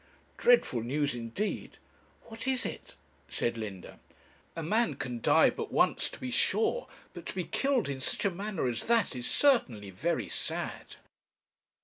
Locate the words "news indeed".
0.81-1.77